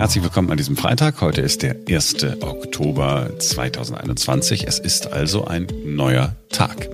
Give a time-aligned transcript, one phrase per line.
[0.00, 1.20] Herzlich willkommen an diesem Freitag.
[1.20, 2.24] Heute ist der 1.
[2.40, 4.66] Oktober 2021.
[4.66, 6.88] Es ist also ein neuer Tag.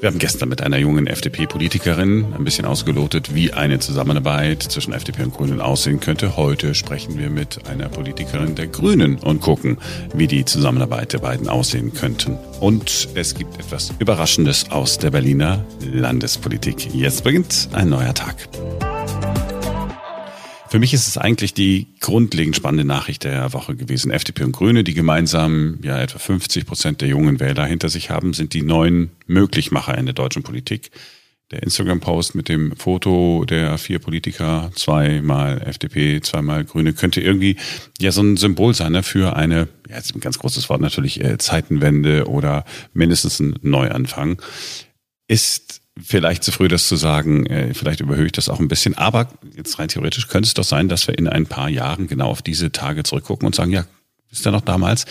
[0.00, 5.22] Wir haben gestern mit einer jungen FDP-Politikerin ein bisschen ausgelotet, wie eine Zusammenarbeit zwischen FDP
[5.22, 6.36] und Grünen aussehen könnte.
[6.36, 9.78] Heute sprechen wir mit einer Politikerin der Grünen und gucken,
[10.12, 12.36] wie die Zusammenarbeit der beiden aussehen könnten.
[12.58, 16.92] Und es gibt etwas Überraschendes aus der Berliner Landespolitik.
[16.92, 18.34] Jetzt beginnt ein neuer Tag.
[20.72, 24.10] Für mich ist es eigentlich die grundlegend spannende Nachricht der Woche gewesen.
[24.10, 28.32] FDP und Grüne, die gemeinsam ja etwa 50 Prozent der jungen Wähler hinter sich haben,
[28.32, 30.90] sind die neuen Möglichmacher in der deutschen Politik.
[31.50, 37.56] Der Instagram-Post mit dem Foto der vier Politiker, zweimal FDP, zweimal Grüne, könnte irgendwie
[38.00, 41.22] ja so ein Symbol sein ne, für eine, ja, jetzt ein ganz großes Wort natürlich,
[41.22, 44.40] äh, Zeitenwende oder mindestens ein Neuanfang.
[45.28, 47.46] Ist vielleicht zu früh, das zu sagen.
[47.46, 48.96] Äh, vielleicht überhöhe ich das auch ein bisschen.
[48.96, 52.28] Aber jetzt rein theoretisch könnte es doch sein, dass wir in ein paar Jahren genau
[52.28, 53.84] auf diese Tage zurückgucken und sagen, ja,
[54.30, 55.04] ist ja noch damals.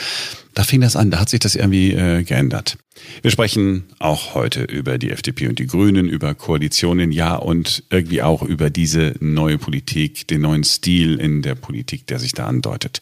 [0.53, 2.77] Da fing das an, da hat sich das irgendwie äh, geändert.
[3.21, 8.21] Wir sprechen auch heute über die FDP und die Grünen, über Koalitionen, ja, und irgendwie
[8.21, 12.99] auch über diese neue Politik, den neuen Stil in der Politik, der sich da andeutet.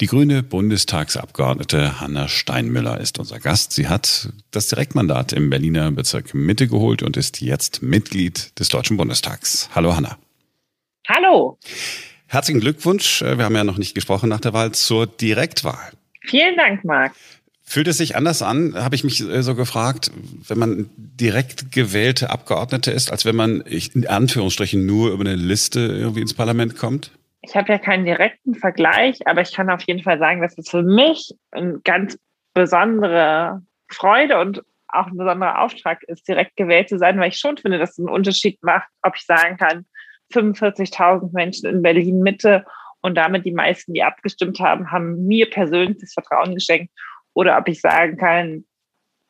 [0.00, 3.72] Die grüne Bundestagsabgeordnete Hanna Steinmüller ist unser Gast.
[3.72, 8.98] Sie hat das Direktmandat im Berliner Bezirk Mitte geholt und ist jetzt Mitglied des Deutschen
[8.98, 9.70] Bundestags.
[9.74, 10.18] Hallo Hanna.
[11.08, 11.58] Hallo.
[12.26, 13.22] Herzlichen Glückwunsch.
[13.22, 15.92] Wir haben ja noch nicht gesprochen nach der Wahl zur Direktwahl.
[16.22, 17.14] Vielen Dank, Marc.
[17.70, 20.10] Fühlt es sich anders an, habe ich mich äh, so gefragt,
[20.48, 25.78] wenn man direkt gewählte Abgeordnete ist, als wenn man in Anführungsstrichen nur über eine Liste
[25.78, 27.12] irgendwie ins Parlament kommt?
[27.42, 30.68] Ich habe ja keinen direkten Vergleich, aber ich kann auf jeden Fall sagen, dass es
[30.68, 32.18] für mich eine ganz
[32.54, 37.56] besondere Freude und auch ein besonderer Auftrag ist, direkt gewählt zu sein, weil ich schon
[37.56, 39.86] finde, dass es einen Unterschied macht, ob ich sagen kann,
[40.34, 42.64] 45.000 Menschen in Berlin Mitte
[43.00, 46.92] und damit die meisten, die abgestimmt haben, haben mir persönlich das Vertrauen geschenkt.
[47.34, 48.64] Oder ob ich sagen kann,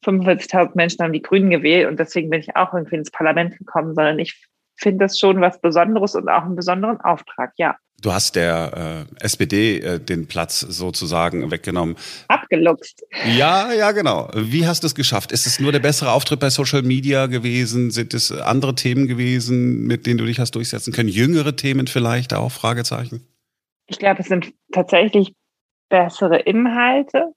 [0.05, 3.95] 45.000 Menschen haben die Grünen gewählt und deswegen bin ich auch irgendwie ins Parlament gekommen,
[3.95, 4.47] sondern ich
[4.77, 7.77] finde das schon was Besonderes und auch einen besonderen Auftrag, ja.
[8.01, 11.97] Du hast der äh, SPD äh, den Platz sozusagen weggenommen.
[12.29, 13.05] Abgeluchst.
[13.37, 14.31] Ja, ja, genau.
[14.35, 15.33] Wie hast du es geschafft?
[15.33, 17.91] Ist es nur der bessere Auftritt bei Social Media gewesen?
[17.91, 21.11] Sind es andere Themen gewesen, mit denen du dich hast durchsetzen können?
[21.11, 22.51] Jüngere Themen vielleicht auch?
[22.51, 23.27] Fragezeichen.
[23.87, 25.35] Ich glaube, es sind tatsächlich
[25.91, 27.35] bessere Inhalte.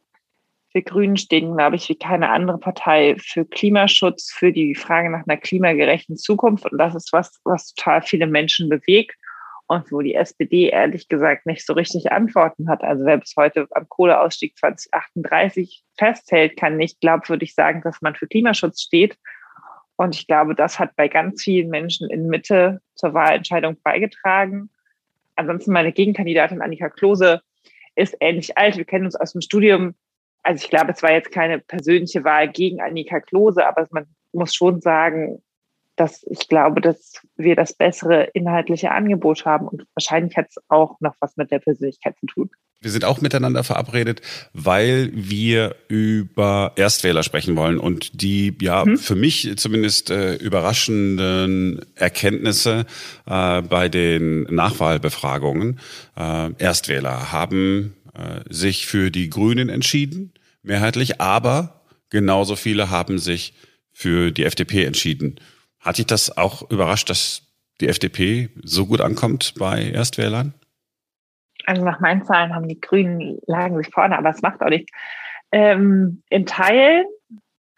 [0.73, 5.25] Wir Grünen stehen, glaube ich, wie keine andere Partei für Klimaschutz, für die Frage nach
[5.27, 6.65] einer klimagerechten Zukunft.
[6.71, 9.15] Und das ist was, was total viele Menschen bewegt
[9.67, 12.83] und wo die SPD ehrlich gesagt nicht so richtig Antworten hat.
[12.83, 18.27] Also wer bis heute am Kohleausstieg 2038 festhält, kann nicht glaubwürdig sagen, dass man für
[18.27, 19.17] Klimaschutz steht.
[19.95, 24.69] Und ich glaube, das hat bei ganz vielen Menschen in Mitte zur Wahlentscheidung beigetragen.
[25.35, 27.41] Ansonsten meine Gegenkandidatin Annika Klose
[27.95, 28.77] ist ähnlich alt.
[28.77, 29.95] Wir kennen uns aus dem Studium.
[30.43, 34.53] Also ich glaube, es war jetzt keine persönliche Wahl gegen Annika Klose, aber man muss
[34.53, 35.41] schon sagen,
[35.95, 39.67] dass ich glaube, dass wir das bessere inhaltliche Angebot haben.
[39.67, 42.49] Und wahrscheinlich hat es auch noch was mit der Persönlichkeit zu tun.
[42.81, 44.21] Wir sind auch miteinander verabredet,
[44.51, 48.97] weil wir über Erstwähler sprechen wollen und die ja hm.
[48.97, 52.85] für mich zumindest äh, überraschenden Erkenntnisse
[53.25, 55.79] äh, bei den Nachwahlbefragungen.
[56.17, 63.53] Äh, Erstwähler haben äh, sich für die Grünen entschieden, mehrheitlich, aber genauso viele haben sich
[63.91, 65.39] für die FDP entschieden.
[65.79, 67.47] Hat dich das auch überrascht, dass
[67.81, 70.53] die FDP so gut ankommt bei Erstwählern?
[71.65, 74.91] Also nach meinen Zahlen haben die Grünen lagen sich vorne, aber es macht auch nichts.
[75.51, 77.05] Ähm, in Teilen,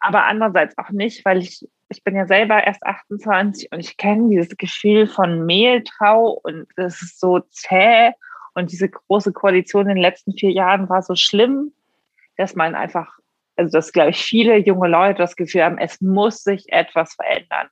[0.00, 4.28] aber andererseits auch nicht, weil ich ich bin ja selber erst 28 und ich kenne
[4.30, 8.12] dieses Gefühl von Mehltau und es ist so zäh
[8.56, 11.72] und diese große Koalition in den letzten vier Jahren war so schlimm,
[12.38, 13.18] dass man einfach,
[13.54, 17.68] also dass glaube ich viele junge Leute das Gefühl haben, es muss sich etwas verändern.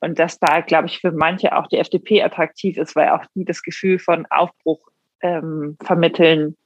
[0.00, 3.44] Und dass da, glaube ich, für manche auch die FDP attraktiv ist, weil auch die
[3.44, 4.88] das Gefühl von Aufbruch
[5.20, 6.56] ähm, vermitteln,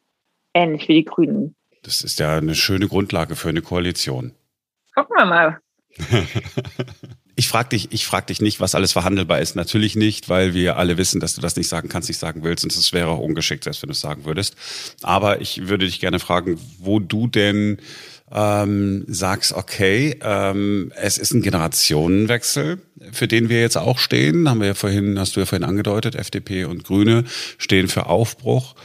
[0.52, 1.56] ähnlich wie die Grünen.
[1.82, 4.34] Das ist ja eine schöne Grundlage für eine Koalition.
[4.94, 5.58] Gucken wir mal.
[7.42, 9.56] Ich frage dich, ich frag dich nicht, was alles verhandelbar ist.
[9.56, 12.62] Natürlich nicht, weil wir alle wissen, dass du das nicht sagen kannst, nicht sagen willst.
[12.62, 14.54] Und es wäre auch ungeschickt, selbst wenn du es sagen würdest.
[15.02, 17.78] Aber ich würde dich gerne fragen, wo du denn
[18.30, 22.80] ähm, sagst, okay, ähm, es ist ein Generationenwechsel,
[23.10, 24.48] für den wir jetzt auch stehen.
[24.48, 27.24] Haben wir ja vorhin, hast du ja vorhin angedeutet, FDP und Grüne
[27.58, 28.76] stehen für Aufbruch.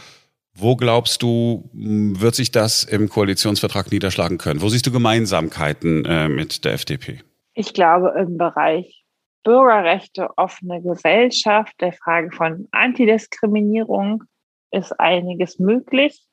[0.55, 4.61] Wo glaubst du, wird sich das im Koalitionsvertrag niederschlagen können?
[4.61, 7.19] Wo siehst du Gemeinsamkeiten äh, mit der FDP?
[7.59, 9.03] Ich glaube im Bereich
[9.43, 14.25] Bürgerrechte, offene Gesellschaft, der Frage von Antidiskriminierung,
[14.69, 16.23] ist einiges möglich,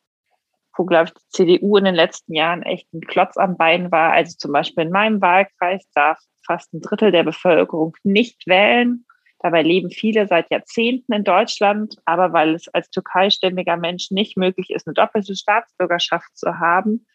[0.76, 4.12] wo, glaube ich, die CDU in den letzten Jahren echt ein Klotz am Bein war.
[4.12, 9.06] Also zum Beispiel in meinem Wahlkreis darf fast ein Drittel der Bevölkerung nicht wählen.
[9.38, 14.68] Dabei leben viele seit Jahrzehnten in Deutschland, aber weil es als türkeistämmiger Mensch nicht möglich
[14.68, 17.06] ist, eine doppelte Staatsbürgerschaft zu haben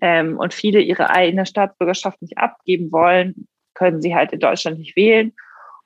[0.00, 4.96] ähm, und viele ihre eigene Staatsbürgerschaft nicht abgeben wollen, können sie halt in Deutschland nicht
[4.96, 5.32] wählen.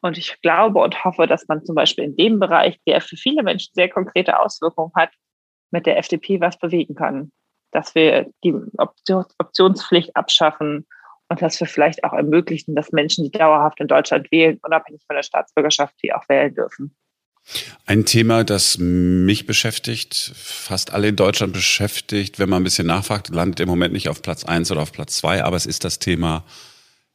[0.02, 3.42] Und ich glaube und hoffe, dass man zum Beispiel in dem Bereich, der für viele
[3.42, 5.10] Menschen sehr konkrete Auswirkungen hat,
[5.70, 7.32] mit der FDP was bewegen kann.
[7.72, 10.86] Dass wir die Optionspflicht abschaffen
[11.28, 15.16] und dass wir vielleicht auch ermöglichen, dass Menschen, die dauerhaft in Deutschland wählen, unabhängig von
[15.16, 16.96] der Staatsbürgerschaft, die auch wählen dürfen.
[17.86, 23.28] Ein Thema, das mich beschäftigt, fast alle in Deutschland beschäftigt, wenn man ein bisschen nachfragt,
[23.28, 25.98] landet im Moment nicht auf Platz eins oder auf Platz zwei, aber es ist das
[25.98, 26.44] Thema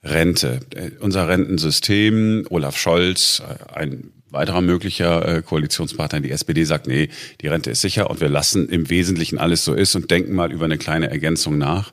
[0.05, 0.59] Rente.
[0.75, 7.09] Äh, unser Rentensystem, Olaf Scholz, äh, ein weiterer möglicher äh, Koalitionspartner, die SPD, sagt, nee,
[7.41, 10.51] die Rente ist sicher und wir lassen im Wesentlichen alles so ist und denken mal
[10.51, 11.91] über eine kleine Ergänzung nach.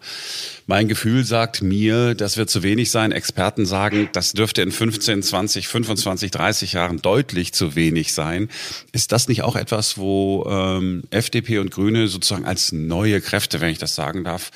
[0.66, 3.12] Mein Gefühl sagt mir, das wird zu wenig sein.
[3.12, 8.48] Experten sagen, das dürfte in 15, 20, 25, 30 Jahren deutlich zu wenig sein.
[8.92, 13.70] Ist das nicht auch etwas, wo ähm, FDP und Grüne sozusagen als neue Kräfte, wenn
[13.70, 14.50] ich das sagen darf,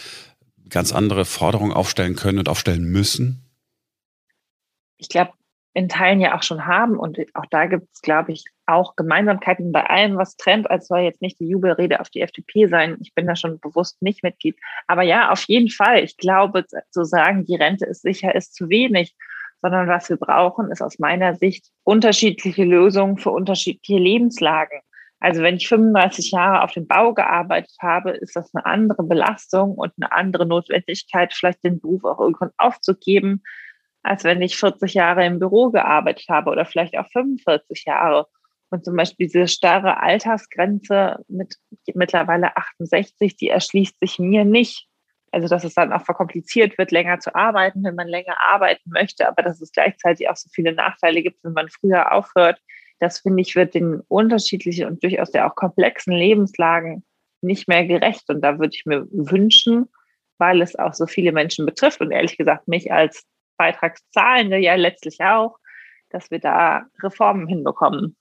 [0.69, 3.46] ganz andere Forderungen aufstellen können und aufstellen müssen?
[4.99, 5.33] Ich glaube,
[5.77, 6.97] in Teilen ja auch schon haben.
[6.97, 10.71] Und auch da gibt es, glaube ich, auch Gemeinsamkeiten bei allem, was trennt.
[10.71, 12.97] als soll jetzt nicht die Jubelrede auf die FDP sein.
[13.03, 14.57] Ich bin da schon bewusst nicht Mitglied.
[14.87, 16.03] Aber ja, auf jeden Fall.
[16.03, 19.15] Ich glaube, zu sagen, die Rente ist sicher, ist zu wenig.
[19.61, 24.81] Sondern was wir brauchen, ist aus meiner Sicht unterschiedliche Lösungen für unterschiedliche Lebenslagen.
[25.21, 29.75] Also wenn ich 35 Jahre auf dem Bau gearbeitet habe, ist das eine andere Belastung
[29.75, 33.43] und eine andere Notwendigkeit, vielleicht den Beruf auch irgendwann aufzugeben,
[34.07, 38.27] als wenn ich 40 Jahre im Büro gearbeitet habe oder vielleicht auch 45 Jahre.
[38.71, 41.57] Und zum Beispiel diese starre Altersgrenze mit
[41.95, 44.87] mittlerweile 68, die erschließt sich mir nicht.
[45.33, 49.29] Also, dass es dann auch verkompliziert wird, länger zu arbeiten, wenn man länger arbeiten möchte,
[49.29, 52.61] aber dass es gleichzeitig auch so viele Nachteile gibt, wenn man früher aufhört.
[53.01, 57.05] Das finde ich, wird den unterschiedlichen und durchaus sehr auch komplexen Lebenslagen
[57.43, 58.31] nicht mehr gerecht.
[58.31, 59.89] Und da würde ich mir wünschen,
[60.39, 63.27] weil es auch so viele Menschen betrifft und ehrlich gesagt mich als
[63.57, 65.59] Beitragszahlende ja letztlich auch,
[66.11, 68.17] dass wir da Reformen hinbekommen.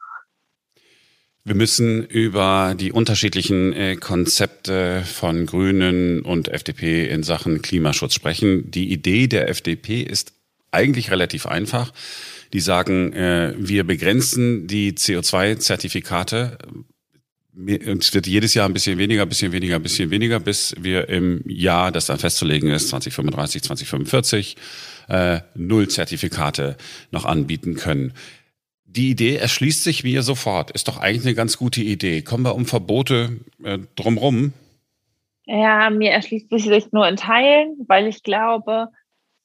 [1.44, 8.72] Wir müssen über die unterschiedlichen äh, Konzepte von Grünen und FDP in Sachen Klimaschutz sprechen.
[8.72, 10.34] Die Idee der FDP ist
[10.72, 11.94] eigentlich relativ einfach.
[12.54, 16.58] Die sagen, äh, wir begrenzen die CO2-Zertifikate
[17.58, 21.08] es wird jedes Jahr ein bisschen weniger, ein bisschen weniger, ein bisschen weniger, bis wir
[21.08, 24.58] im Jahr, das dann festzulegen ist, 2035, 2045,
[25.08, 26.78] äh, null Zertifikate
[27.12, 28.14] noch anbieten können.
[28.86, 30.72] Die Idee erschließt sich mir sofort.
[30.72, 32.22] Ist doch eigentlich eine ganz gute Idee.
[32.22, 34.54] Kommen wir um Verbote äh, drumrum?
[35.46, 38.90] Ja, mir erschließt sich nur in Teilen, weil ich glaube,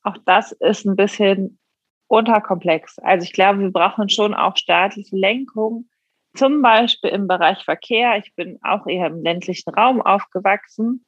[0.03, 1.59] auch das ist ein bisschen
[2.07, 2.99] unterkomplex.
[3.01, 5.89] Also ich glaube, wir brauchen schon auch staatliche Lenkung,
[6.35, 8.17] zum Beispiel im Bereich Verkehr.
[8.19, 11.05] Ich bin auch eher im ländlichen Raum aufgewachsen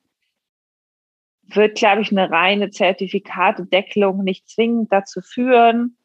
[1.57, 5.97] wird, glaube ich, eine reine Zertifikatedeckelung nicht zwingend dazu führen,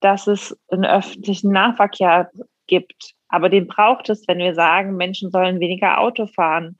[0.00, 2.30] dass es einen öffentlichen Nahverkehr
[2.66, 3.14] gibt.
[3.28, 6.78] Aber den braucht es, wenn wir sagen, Menschen sollen weniger Auto fahren.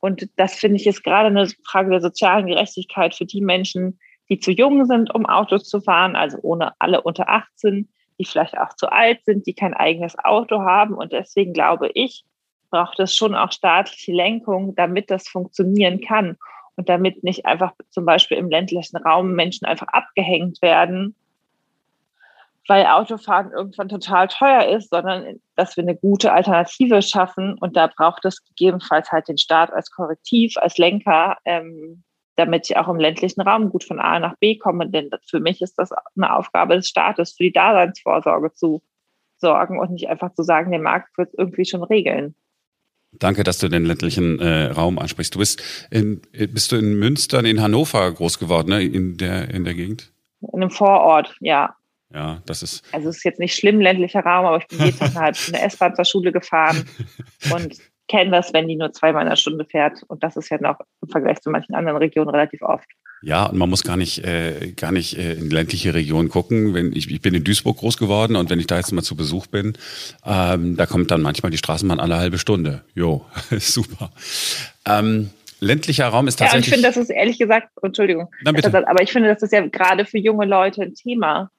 [0.00, 4.38] Und das finde ich ist gerade eine Frage der sozialen Gerechtigkeit für die Menschen, die
[4.38, 8.74] zu jung sind, um Autos zu fahren, also ohne alle unter 18, die vielleicht auch
[8.74, 10.94] zu alt sind, die kein eigenes Auto haben.
[10.94, 12.24] Und deswegen glaube ich,
[12.70, 16.36] braucht es schon auch staatliche Lenkung, damit das funktionieren kann
[16.76, 21.14] und damit nicht einfach zum Beispiel im ländlichen Raum Menschen einfach abgehängt werden,
[22.68, 27.88] weil Autofahren irgendwann total teuer ist, sondern dass wir eine gute Alternative schaffen und da
[27.88, 32.04] braucht es gegebenenfalls halt den Staat als Korrektiv, als Lenker, ähm,
[32.36, 35.60] damit ich auch im ländlichen Raum gut von A nach B komme, denn für mich
[35.60, 38.82] ist das eine Aufgabe des Staates, für die Daseinsvorsorge zu
[39.36, 42.34] sorgen und nicht einfach zu sagen, der Markt wird irgendwie schon regeln.
[43.12, 45.34] Danke, dass du den ländlichen äh, Raum ansprichst.
[45.34, 48.82] Du bist in, bist du in Münster, in Hannover groß geworden, ne?
[48.82, 50.12] in, der, in der Gegend?
[50.40, 51.76] In einem Vorort, ja.
[52.12, 52.84] Ja, das ist.
[52.92, 55.36] Also es ist jetzt nicht schlimm, ländlicher Raum, aber ich bin jeden Tag eine halbe
[55.36, 56.84] Stunde S-Bahn zur Schule gefahren
[57.50, 57.76] und
[58.12, 60.02] kenne das, wenn die nur zweimal in der Stunde fährt.
[60.06, 62.86] Und das ist ja noch im Vergleich zu manchen anderen Regionen relativ oft.
[63.22, 66.74] Ja, und man muss gar nicht, äh, gar nicht äh, in ländliche Regionen gucken.
[66.74, 69.16] Wenn ich, ich bin in Duisburg groß geworden und wenn ich da jetzt mal zu
[69.16, 69.78] Besuch bin,
[70.26, 72.84] ähm, da kommt dann manchmal die Straßenbahn alle halbe Stunde.
[72.94, 73.24] Jo,
[73.58, 74.12] super.
[74.86, 76.66] Ähm, ländlicher Raum ist tatsächlich.
[76.66, 78.86] Ja, und ich finde, das ist ehrlich gesagt, Entschuldigung, Na, bitte.
[78.86, 81.50] aber ich finde, das ist ja gerade für junge Leute ein Thema.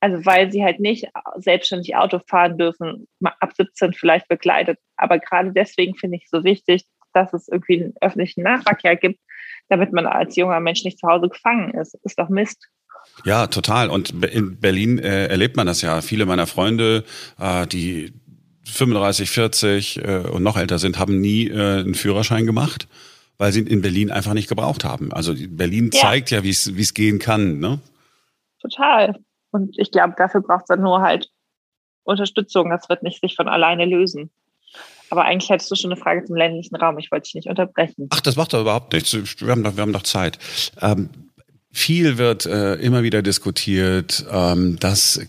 [0.00, 4.78] Also weil sie halt nicht selbstständig Auto fahren dürfen, ab 17 vielleicht begleitet.
[4.96, 9.20] Aber gerade deswegen finde ich es so wichtig, dass es irgendwie einen öffentlichen Nahverkehr gibt,
[9.68, 11.94] damit man als junger Mensch nicht zu Hause gefangen ist.
[12.02, 12.68] Ist doch Mist.
[13.24, 13.90] Ja, total.
[13.90, 16.00] Und in Berlin äh, erlebt man das ja.
[16.00, 17.04] Viele meiner Freunde,
[17.38, 18.12] äh, die
[18.64, 22.88] 35, 40 äh, und noch älter sind, haben nie äh, einen Führerschein gemacht,
[23.38, 25.12] weil sie in Berlin einfach nicht gebraucht haben.
[25.12, 26.00] Also Berlin ja.
[26.00, 27.58] zeigt ja, wie es gehen kann.
[27.58, 27.80] Ne?
[28.60, 29.18] Total.
[29.50, 31.30] Und ich glaube, dafür braucht es dann nur halt
[32.04, 32.70] Unterstützung.
[32.70, 34.30] Das wird nicht sich von alleine lösen.
[35.10, 36.98] Aber eigentlich hättest du schon eine Frage zum ländlichen Raum.
[36.98, 38.08] Ich wollte dich nicht unterbrechen.
[38.10, 39.12] Ach, das macht doch überhaupt nichts.
[39.12, 40.38] Wir haben doch, wir haben doch Zeit.
[40.80, 41.10] Ähm,
[41.72, 45.20] viel wird äh, immer wieder diskutiert, ähm, dass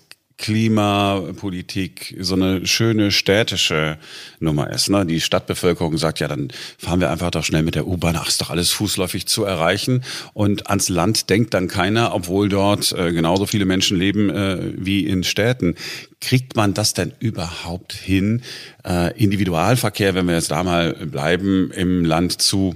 [0.42, 3.98] Klimapolitik so eine schöne städtische
[4.40, 4.90] Nummer ist.
[4.90, 5.06] Ne?
[5.06, 8.42] Die Stadtbevölkerung sagt, ja, dann fahren wir einfach doch schnell mit der U-Bahn, ach, ist
[8.42, 10.04] doch alles fußläufig zu erreichen.
[10.34, 15.06] Und ans Land denkt dann keiner, obwohl dort äh, genauso viele Menschen leben äh, wie
[15.06, 15.76] in Städten.
[16.20, 18.42] Kriegt man das denn überhaupt hin,
[18.84, 22.76] äh, Individualverkehr, wenn wir jetzt da mal bleiben, im Land zu,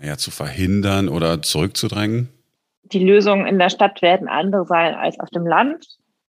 [0.00, 2.28] naja, zu verhindern oder zurückzudrängen?
[2.84, 5.86] Die Lösungen in der Stadt werden andere sein als auf dem Land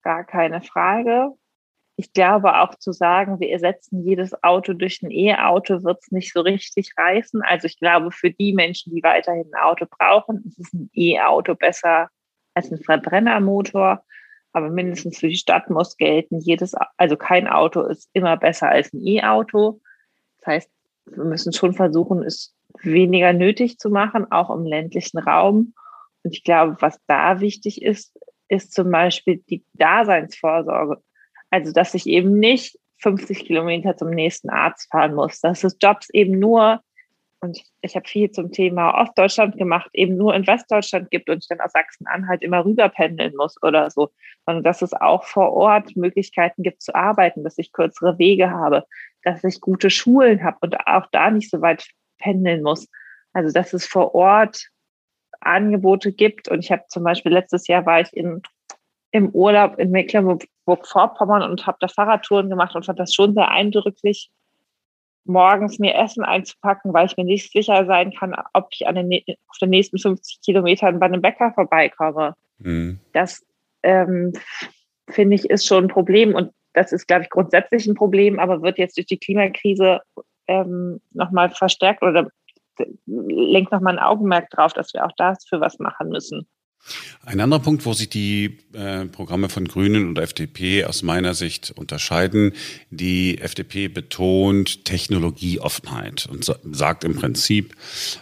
[0.05, 1.31] gar keine Frage.
[1.97, 6.31] Ich glaube auch zu sagen, wir ersetzen jedes Auto durch ein E-Auto, wird es nicht
[6.31, 7.41] so richtig reißen.
[7.41, 11.55] Also ich glaube, für die Menschen, die weiterhin ein Auto brauchen, ist es ein E-Auto
[11.55, 12.09] besser
[12.53, 14.03] als ein Verbrennermotor.
[14.51, 18.93] Aber mindestens für die Stadt muss gelten, jedes, also kein Auto ist immer besser als
[18.93, 19.81] ein E-Auto.
[20.39, 20.71] Das heißt,
[21.05, 25.73] wir müssen schon versuchen, es weniger nötig zu machen, auch im ländlichen Raum.
[26.23, 31.01] Und ich glaube, was da wichtig ist, ist zum Beispiel die Daseinsvorsorge.
[31.49, 36.09] Also, dass ich eben nicht 50 Kilometer zum nächsten Arzt fahren muss, dass es Jobs
[36.11, 36.81] eben nur,
[37.41, 41.47] und ich habe viel zum Thema Ostdeutschland gemacht, eben nur in Westdeutschland gibt und ich
[41.47, 44.09] dann aus Sachsen-Anhalt immer rüber pendeln muss oder so,
[44.45, 48.85] sondern dass es auch vor Ort Möglichkeiten gibt zu arbeiten, dass ich kürzere Wege habe,
[49.23, 51.87] dass ich gute Schulen habe und auch da nicht so weit
[52.17, 52.87] pendeln muss.
[53.33, 54.69] Also, dass es vor Ort
[55.45, 56.47] Angebote gibt.
[56.47, 58.41] Und ich habe zum Beispiel letztes Jahr war ich in,
[59.11, 64.29] im Urlaub in Mecklenburg-Vorpommern und habe da Fahrradtouren gemacht und fand das schon sehr eindrücklich,
[65.25, 69.23] morgens mir Essen einzupacken, weil ich mir nicht sicher sein kann, ob ich an den,
[69.47, 72.35] auf den nächsten 50 Kilometern bei einem Bäcker vorbeikomme.
[72.59, 72.99] Mhm.
[73.13, 73.43] Das
[73.83, 74.33] ähm,
[75.09, 78.61] finde ich ist schon ein Problem und das ist, glaube ich, grundsätzlich ein Problem, aber
[78.61, 80.01] wird jetzt durch die Klimakrise
[80.47, 82.29] ähm, nochmal verstärkt oder
[83.05, 86.47] lenkt nochmal ein Augenmerk drauf, dass wir auch dafür was machen müssen.
[87.25, 91.73] Ein anderer Punkt, wo sich die äh, Programme von Grünen und FDP aus meiner Sicht
[91.75, 92.53] unterscheiden,
[92.91, 97.75] die FDP betont Technologieoffenheit und so, sagt im Prinzip,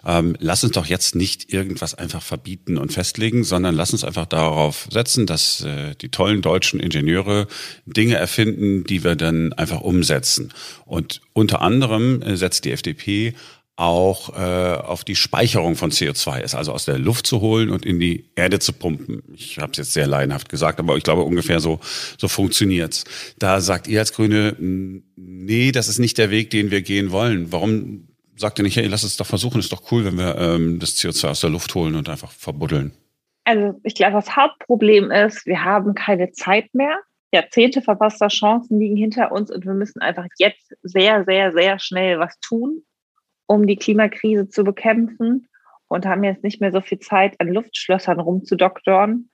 [0.05, 4.25] ähm, lass uns doch jetzt nicht irgendwas einfach verbieten und festlegen, sondern lass uns einfach
[4.25, 7.47] darauf setzen, dass äh, die tollen deutschen Ingenieure
[7.85, 10.53] Dinge erfinden, die wir dann einfach umsetzen.
[10.85, 13.33] Und unter anderem äh, setzt die FDP
[13.75, 17.85] auch äh, auf die Speicherung von CO2 ist, also aus der Luft zu holen und
[17.85, 19.23] in die Erde zu pumpen.
[19.33, 21.79] Ich habe es jetzt sehr laienhaft gesagt, aber ich glaube ungefähr so
[22.19, 23.03] so funktioniert's.
[23.39, 27.51] Da sagt ihr als Grüne, nee, das ist nicht der Weg, den wir gehen wollen.
[27.51, 30.79] Warum sagt ihr nicht, hey, lass es doch versuchen, ist doch cool, wenn wir ähm,
[30.79, 32.93] das CO2 aus der Luft holen und einfach verbuddeln?
[33.45, 36.99] Also ich glaube, das Hauptproblem ist, wir haben keine Zeit mehr.
[37.33, 42.19] Jahrzehnte verpasster Chancen liegen hinter uns und wir müssen einfach jetzt sehr, sehr, sehr schnell
[42.19, 42.83] was tun
[43.47, 45.47] um die Klimakrise zu bekämpfen
[45.87, 49.29] und haben jetzt nicht mehr so viel Zeit, an Luftschlössern rumzudoktoren.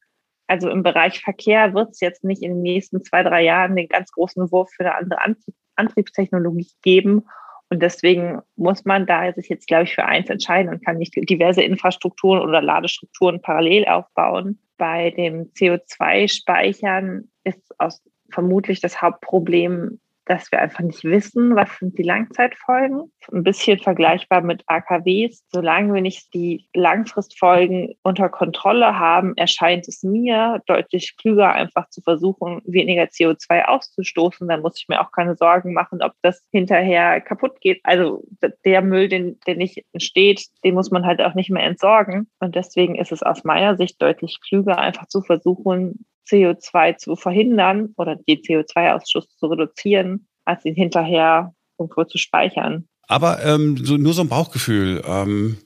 [0.47, 3.87] Also im Bereich Verkehr wird es jetzt nicht in den nächsten zwei, drei Jahren den
[3.87, 5.35] ganz großen Wurf für eine andere
[5.75, 7.27] Antriebstechnologie geben.
[7.69, 11.13] Und deswegen muss man da sich jetzt, glaube ich, für eins entscheiden und kann nicht
[11.15, 14.59] diverse Infrastrukturen oder Ladestrukturen parallel aufbauen.
[14.77, 18.01] Bei dem CO2-Speichern ist aus
[18.31, 19.99] vermutlich das Hauptproblem
[20.29, 23.11] dass wir einfach nicht wissen, was sind die Langzeitfolgen.
[23.31, 25.43] Ein bisschen vergleichbar mit AKWs.
[25.51, 32.01] Solange wir nicht die Langfristfolgen unter Kontrolle haben, erscheint es mir deutlich klüger, einfach zu
[32.01, 34.47] versuchen, weniger CO2 auszustoßen.
[34.47, 37.79] Dann muss ich mir auch keine Sorgen machen, ob das hinterher kaputt geht.
[37.83, 38.23] Also
[38.63, 42.29] der Müll, den, der nicht entsteht, den muss man halt auch nicht mehr entsorgen.
[42.39, 47.93] Und deswegen ist es aus meiner Sicht deutlich klüger, einfach zu versuchen, CO2 zu verhindern
[47.97, 52.87] oder den CO2-Ausstoß zu reduzieren, als ihn hinterher irgendwo zu speichern.
[53.07, 55.03] Aber ähm, so, nur so ein Bauchgefühl.
[55.05, 55.57] Ähm,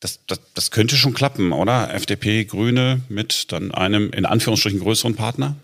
[0.00, 1.92] das, das, das könnte schon klappen, oder?
[1.92, 5.56] FDP, Grüne mit dann einem in Anführungsstrichen größeren Partner?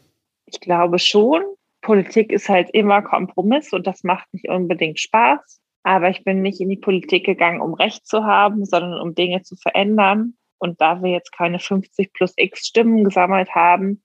[0.46, 1.42] Ich glaube schon.
[1.82, 5.60] Politik ist halt immer Kompromiss und das macht nicht unbedingt Spaß.
[5.84, 9.42] Aber ich bin nicht in die Politik gegangen, um Recht zu haben, sondern um Dinge
[9.42, 10.34] zu verändern.
[10.58, 14.02] Und da wir jetzt keine 50 plus X Stimmen gesammelt haben,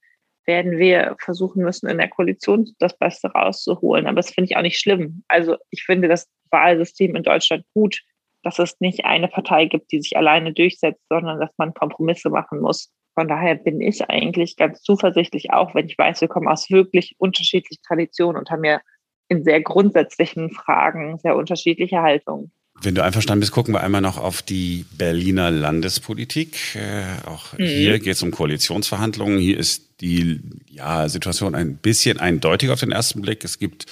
[0.49, 4.07] werden wir versuchen müssen, in der Koalition das Beste rauszuholen.
[4.07, 5.23] Aber das finde ich auch nicht schlimm.
[5.27, 8.01] Also ich finde das Wahlsystem in Deutschland gut,
[8.41, 12.61] dass es nicht eine Partei gibt, die sich alleine durchsetzt, sondern dass man Kompromisse machen
[12.61, 12.91] muss.
[13.13, 17.13] Von daher bin ich eigentlich ganz zuversichtlich, auch wenn ich weiß, wir kommen aus wirklich
[17.19, 18.81] unterschiedlichen Traditionen und haben ja
[19.27, 22.51] in sehr grundsätzlichen Fragen sehr unterschiedliche Haltungen.
[22.81, 26.75] Wenn du einverstanden bist, gucken wir einmal noch auf die Berliner Landespolitik.
[26.75, 27.65] Äh, auch mhm.
[27.65, 29.37] hier geht es um Koalitionsverhandlungen.
[29.37, 30.39] Hier ist die
[30.71, 33.43] ja, Situation ein bisschen eindeutig auf den ersten Blick.
[33.43, 33.85] Es gibt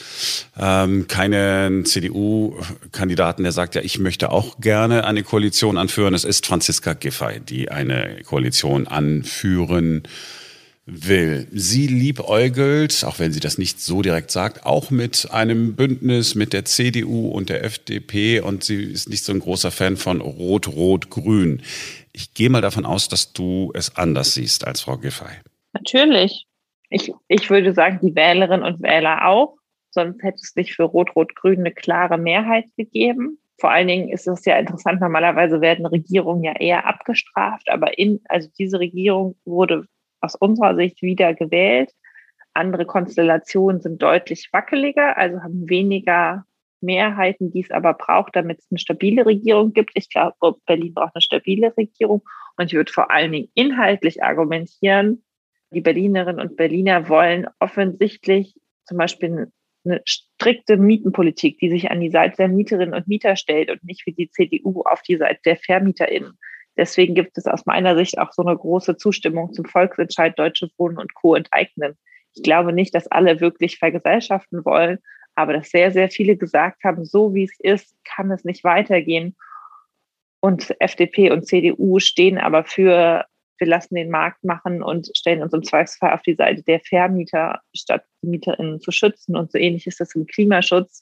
[0.58, 6.14] ähm, keinen CDU-Kandidaten, der sagt, ja, ich möchte auch gerne eine Koalition anführen.
[6.14, 10.04] Es ist Franziska Giffey, die eine Koalition anführen
[10.88, 11.48] will.
[11.52, 16.54] Sie liebäugelt, auch wenn sie das nicht so direkt sagt, auch mit einem Bündnis mit
[16.54, 21.62] der CDU und der FDP und sie ist nicht so ein großer Fan von Rot-Rot-Grün.
[22.14, 25.26] Ich gehe mal davon aus, dass du es anders siehst als Frau Giffey.
[25.74, 26.48] Natürlich.
[26.90, 29.58] Ich, ich würde sagen, die Wählerinnen und Wähler auch.
[29.92, 33.40] Sonst hätte es nicht für Rot-Rot-Grün eine klare Mehrheit gegeben.
[33.60, 38.22] Vor allen Dingen ist es ja interessant, normalerweise werden Regierungen ja eher abgestraft, aber in,
[38.30, 39.88] also diese Regierung wurde
[40.22, 41.92] aus unserer Sicht wieder gewählt.
[42.54, 46.46] Andere Konstellationen sind deutlich wackeliger, also haben weniger
[46.82, 49.92] Mehrheiten, die es aber braucht, damit es eine stabile Regierung gibt.
[49.96, 52.22] Ich glaube, Berlin braucht eine stabile Regierung.
[52.56, 55.24] Und ich würde vor allen Dingen inhaltlich argumentieren,
[55.72, 58.56] die Berlinerinnen und Berliner wollen offensichtlich
[58.86, 59.52] zum Beispiel
[59.86, 64.06] eine strikte Mietenpolitik, die sich an die Seite der Mieterinnen und Mieter stellt und nicht
[64.06, 66.38] wie die CDU auf die Seite der VermieterInnen.
[66.78, 70.98] Deswegen gibt es aus meiner Sicht auch so eine große Zustimmung zum Volksentscheid Deutsche Wohnen
[70.98, 71.36] und Co.
[71.36, 71.98] enteignen.
[72.36, 75.00] Ich glaube nicht, dass alle wirklich vergesellschaften wollen,
[75.36, 79.36] aber dass sehr, sehr viele gesagt haben, so wie es ist, kann es nicht weitergehen.
[80.40, 83.26] Und FDP und CDU stehen aber für,
[83.58, 87.62] wir lassen den Markt machen und stellen uns im Zweifelsfall auf die Seite der Vermieter,
[87.76, 89.36] statt die MieterInnen zu schützen.
[89.36, 91.02] Und so ähnlich ist das im Klimaschutz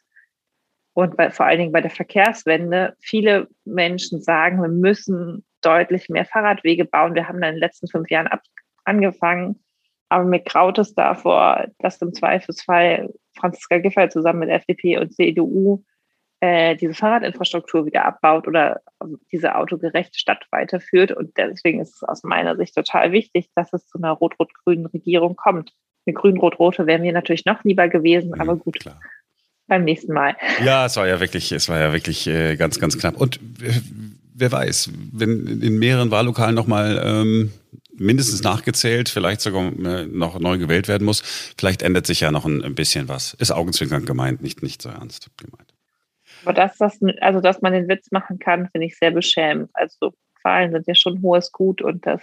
[0.93, 2.95] und bei, vor allen Dingen bei der Verkehrswende.
[2.99, 7.15] Viele Menschen sagen, wir müssen deutlich mehr Fahrradwege bauen.
[7.15, 8.41] Wir haben da in den letzten fünf Jahren ab,
[8.83, 9.59] angefangen.
[10.09, 15.83] Aber mir graut es davor, dass im Zweifelsfall Franziska Giffey zusammen mit FDP und CDU
[16.41, 18.81] äh, diese Fahrradinfrastruktur wieder abbaut oder
[19.31, 21.11] diese autogerechte Stadt weiterführt.
[21.11, 25.35] Und deswegen ist es aus meiner Sicht total wichtig, dass es zu einer rot-rot-grünen Regierung
[25.35, 25.73] kommt.
[26.05, 28.79] Eine grün-rot-rote wären wir natürlich noch lieber gewesen, mhm, aber gut.
[28.79, 28.99] Klar.
[29.67, 30.35] Beim nächsten Mal.
[30.63, 33.19] Ja, es war ja wirklich, es war ja wirklich äh, ganz, ganz knapp.
[33.19, 33.81] Und äh,
[34.35, 37.51] wer weiß, wenn in mehreren Wahllokalen nochmal ähm,
[37.97, 41.21] mindestens nachgezählt, vielleicht sogar äh, noch neu gewählt werden muss,
[41.57, 43.33] vielleicht ändert sich ja noch ein, bisschen was.
[43.35, 45.73] Ist Augenzwinkern gemeint, nicht, nicht so ernst gemeint.
[46.43, 49.69] Aber dass, das, also, dass man den Witz machen kann, finde ich sehr beschämend.
[49.73, 52.21] Also Wahlen sind ja schon hohes Gut und das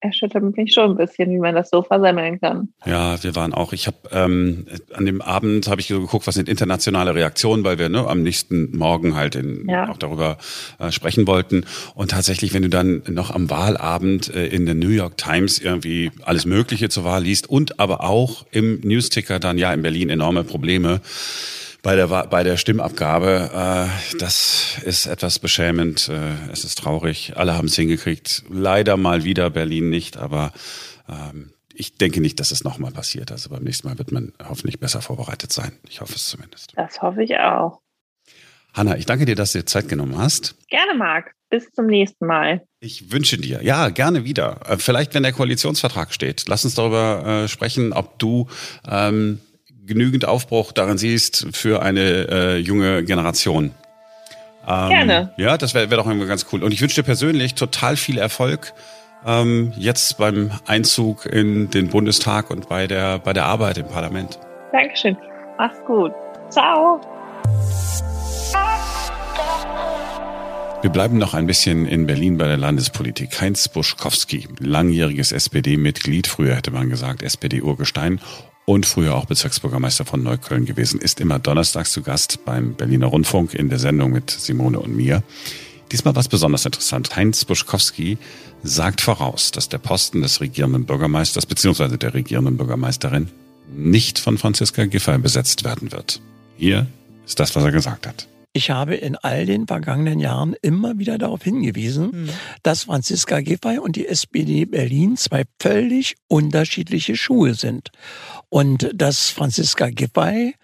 [0.00, 2.68] erschüttert mich schon ein bisschen, wie man das so versemmeln kann.
[2.84, 6.34] Ja, wir waren auch, ich habe ähm, an dem Abend habe ich so geguckt, was
[6.34, 9.88] sind internationale Reaktionen, weil wir ne, am nächsten Morgen halt in, ja.
[9.90, 10.38] auch darüber
[10.78, 11.64] äh, sprechen wollten.
[11.94, 16.10] Und tatsächlich, wenn du dann noch am Wahlabend äh, in der New York Times irgendwie
[16.22, 20.44] alles Mögliche zur Wahl liest und aber auch im Newsticker dann ja in Berlin enorme
[20.44, 21.00] Probleme
[21.82, 23.50] bei der, bei der Stimmabgabe.
[23.52, 26.08] Äh, das ist etwas beschämend.
[26.08, 27.34] Äh, es ist traurig.
[27.36, 28.44] Alle haben es hingekriegt.
[28.48, 30.52] Leider mal wieder Berlin nicht, aber
[31.08, 33.32] ähm, ich denke nicht, dass es nochmal passiert.
[33.32, 35.72] Also beim nächsten Mal wird man hoffentlich besser vorbereitet sein.
[35.88, 36.72] Ich hoffe es zumindest.
[36.76, 37.80] Das hoffe ich auch.
[38.74, 40.56] Hanna, ich danke dir, dass du dir Zeit genommen hast.
[40.68, 41.32] Gerne, Marc.
[41.48, 42.62] Bis zum nächsten Mal.
[42.78, 44.60] Ich wünsche dir, ja, gerne wieder.
[44.68, 46.44] Äh, vielleicht, wenn der Koalitionsvertrag steht.
[46.48, 48.46] Lass uns darüber äh, sprechen, ob du
[48.88, 49.40] ähm,
[49.90, 53.72] genügend Aufbruch darin siehst für eine äh, junge Generation.
[54.66, 55.30] Ähm, Gerne.
[55.36, 56.62] Ja, das wäre wär doch irgendwie ganz cool.
[56.62, 58.72] Und ich wünsche dir persönlich total viel Erfolg
[59.26, 64.38] ähm, jetzt beim Einzug in den Bundestag und bei der, bei der Arbeit im Parlament.
[64.72, 65.16] Dankeschön.
[65.58, 66.12] Mach's gut.
[66.48, 67.00] Ciao.
[70.82, 73.38] Wir bleiben noch ein bisschen in Berlin bei der Landespolitik.
[73.38, 78.18] Heinz Buschkowski, langjähriges SPD-Mitglied, früher hätte man gesagt SPD-Urgestein
[78.70, 83.52] und früher auch Bezirksbürgermeister von Neukölln gewesen, ist immer donnerstags zu Gast beim Berliner Rundfunk
[83.52, 85.24] in der Sendung mit Simone und mir.
[85.90, 87.16] Diesmal was besonders interessant.
[87.16, 88.16] Heinz Buschkowski
[88.62, 91.96] sagt voraus, dass der Posten des regierenden Bürgermeisters bzw.
[91.96, 93.28] der regierenden Bürgermeisterin
[93.74, 96.20] nicht von Franziska Giffey besetzt werden wird.
[96.56, 96.86] Hier
[97.26, 98.28] ist das, was er gesagt hat.
[98.52, 102.30] Ich habe in all den vergangenen Jahren immer wieder darauf hingewiesen, mhm.
[102.64, 107.90] dass Franziska Giffey und die SPD Berlin zwei völlig unterschiedliche Schuhe sind.
[108.48, 110.56] Und dass Franziska Giffey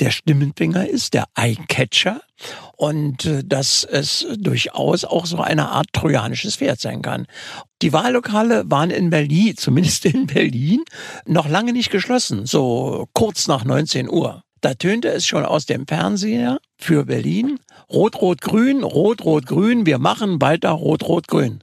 [0.00, 2.22] der Stimmenfinger ist, der Eyecatcher
[2.76, 7.26] und äh, dass es durchaus auch so eine Art trojanisches Pferd sein kann.
[7.82, 10.82] Die Wahllokale waren in Berlin, zumindest in Berlin,
[11.26, 14.42] noch lange nicht geschlossen, so kurz nach 19 Uhr.
[14.64, 17.60] Da tönte es schon aus dem Fernseher für Berlin,
[17.92, 21.62] Rot-Rot-Grün, Rot-Rot-Grün, wir machen weiter Rot-Rot-Grün.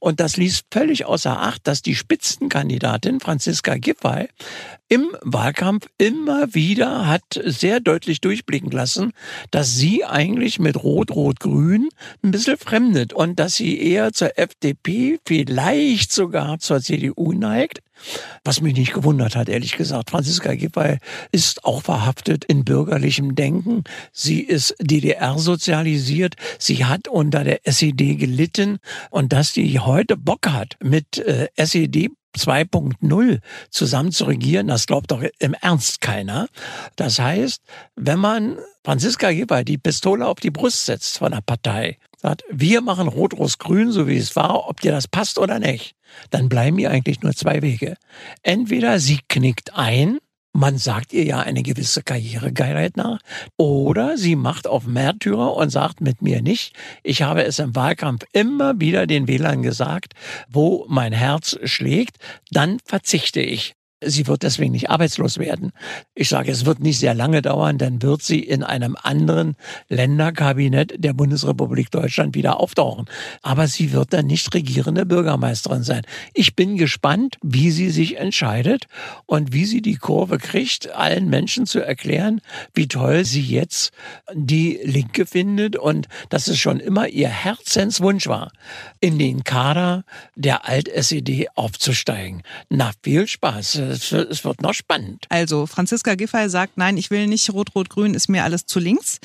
[0.00, 4.26] Und das ließ völlig außer Acht, dass die Spitzenkandidatin Franziska Giffey
[4.88, 9.12] im Wahlkampf immer wieder hat sehr deutlich durchblicken lassen,
[9.52, 11.90] dass sie eigentlich mit Rot-Rot-Grün
[12.24, 17.82] ein bisschen fremdet und dass sie eher zur FDP, vielleicht sogar zur CDU neigt.
[18.44, 20.10] Was mich nicht gewundert hat, ehrlich gesagt.
[20.10, 20.98] Franziska Giffey
[21.30, 23.84] ist auch verhaftet in bürgerlichem Denken.
[24.12, 26.34] Sie ist DDR sozialisiert.
[26.58, 28.78] Sie hat unter der SED gelitten.
[29.10, 35.10] Und dass die heute Bock hat, mit äh, SED 2.0 zusammen zu regieren, das glaubt
[35.10, 36.48] doch im Ernst keiner.
[36.96, 37.62] Das heißt,
[37.96, 42.80] wenn man Franziska Giffey die Pistole auf die Brust setzt von der Partei, sagt, wir
[42.80, 45.94] machen Rot-Rot-Grün, so wie es war, ob dir das passt oder nicht,
[46.30, 47.96] dann bleiben ihr eigentlich nur zwei Wege.
[48.42, 50.18] Entweder sie knickt ein,
[50.52, 53.20] man sagt ihr ja eine gewisse Karrieregeilheit nach,
[53.56, 58.24] oder sie macht auf Märtyrer und sagt mit mir nicht, ich habe es im Wahlkampf
[58.32, 60.14] immer wieder den Wählern gesagt,
[60.48, 62.16] wo mein Herz schlägt,
[62.50, 63.74] dann verzichte ich.
[64.04, 65.72] Sie wird deswegen nicht arbeitslos werden.
[66.14, 69.56] Ich sage, es wird nicht sehr lange dauern, dann wird sie in einem anderen
[69.88, 73.06] Länderkabinett der Bundesrepublik Deutschland wieder auftauchen.
[73.42, 76.02] Aber sie wird dann nicht regierende Bürgermeisterin sein.
[76.34, 78.86] Ich bin gespannt, wie sie sich entscheidet
[79.26, 82.40] und wie sie die Kurve kriegt, allen Menschen zu erklären,
[82.74, 83.92] wie toll sie jetzt
[84.32, 88.52] die Linke findet und dass es schon immer ihr Herzenswunsch war,
[89.00, 92.42] in den Kader der Alt-SED aufzusteigen.
[92.68, 95.26] Na, viel Spaß es, wird noch spannend.
[95.28, 99.18] Also, Franziska Giffey sagt, nein, ich will nicht Rot-Rot-Grün, ist mir alles zu links.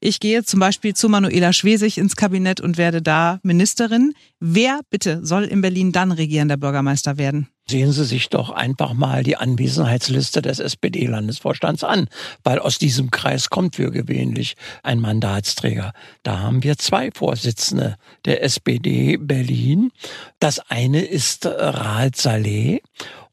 [0.00, 4.14] Ich gehe zum Beispiel zu Manuela Schwesig ins Kabinett und werde da Ministerin.
[4.38, 7.48] Wer bitte soll in Berlin dann regierender Bürgermeister werden?
[7.70, 12.08] Sehen Sie sich doch einfach mal die Anwesenheitsliste des SPD-Landesvorstands an,
[12.42, 15.92] weil aus diesem Kreis kommt für gewöhnlich ein Mandatsträger.
[16.24, 19.92] Da haben wir zwei Vorsitzende der SPD Berlin.
[20.40, 22.82] Das eine ist Raad Saleh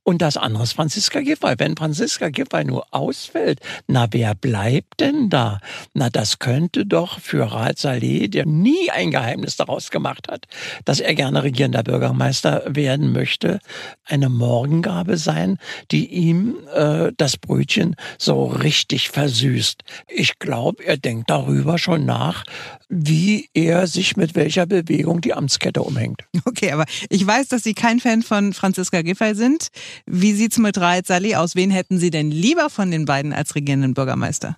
[0.07, 1.55] und das andere ist Franziska Giffey.
[1.57, 5.59] Wenn Franziska Giffey nur ausfällt, na, wer bleibt denn da?
[5.93, 10.45] Na, das könnte doch für Raad Saleh, der nie ein Geheimnis daraus gemacht hat,
[10.85, 13.59] dass er gerne regierender Bürgermeister werden möchte,
[14.05, 15.57] eine Morgengabe sein,
[15.91, 19.83] die ihm äh, das Brötchen so richtig versüßt.
[20.07, 22.45] Ich glaube, er denkt darüber schon nach,
[22.87, 26.21] wie er sich mit welcher Bewegung die Amtskette umhängt.
[26.45, 29.67] Okay, aber ich weiß, dass Sie kein Fan von Franziska Giffey sind.
[30.05, 31.55] Wie sieht's mit Raed Saleh aus?
[31.55, 34.57] Wen hätten Sie denn lieber von den beiden als regierenden Bürgermeister?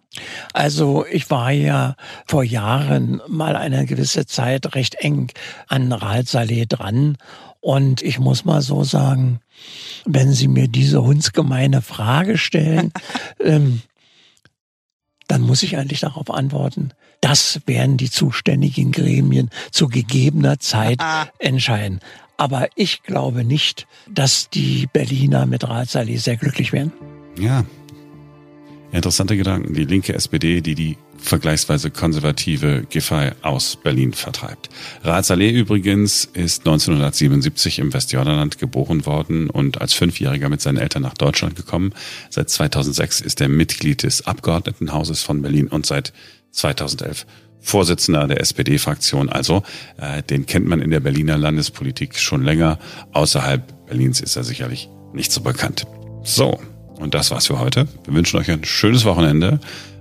[0.53, 5.31] Also ich war ja vor Jahren mal eine gewisse Zeit recht eng
[5.67, 7.17] an Raed Saleh dran.
[7.61, 9.41] Und ich muss mal so sagen,
[10.05, 12.91] wenn Sie mir diese hundsgemeine Frage stellen,
[13.43, 13.81] ähm,
[15.29, 20.99] dann muss ich eigentlich darauf antworten, das werden die zuständigen Gremien zu gegebener Zeit
[21.37, 21.99] entscheiden.
[22.35, 26.91] Aber ich glaube nicht, dass die Berliner mit Ratsali sehr glücklich werden.
[27.37, 27.63] Ja,
[28.91, 29.73] interessante Gedanken.
[29.73, 34.69] Die linke SPD, die die vergleichsweise konservative Giffey aus Berlin vertreibt.
[35.03, 41.03] Raad Saleh übrigens ist 1977 im Westjordanland geboren worden und als Fünfjähriger mit seinen Eltern
[41.03, 41.93] nach Deutschland gekommen.
[42.29, 46.13] Seit 2006 ist er Mitglied des Abgeordnetenhauses von Berlin und seit
[46.51, 47.25] 2011
[47.61, 49.29] Vorsitzender der SPD-Fraktion.
[49.29, 49.63] Also
[49.97, 52.79] äh, den kennt man in der Berliner Landespolitik schon länger.
[53.11, 55.85] Außerhalb Berlins ist er sicherlich nicht so bekannt.
[56.23, 56.59] So,
[56.99, 57.87] und das war's für heute.
[58.05, 59.59] Wir wünschen euch ein schönes Wochenende.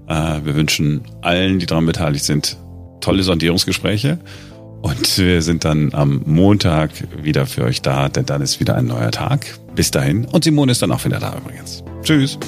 [0.09, 2.57] Äh, wir wünschen allen, die daran beteiligt sind,
[3.01, 4.18] tolle Sondierungsgespräche.
[4.81, 6.90] Und wir sind dann am Montag
[7.23, 9.59] wieder für euch da, denn dann ist wieder ein neuer Tag.
[9.75, 10.25] Bis dahin.
[10.25, 11.83] Und Simone ist dann auch wieder da übrigens.
[12.03, 12.38] Tschüss.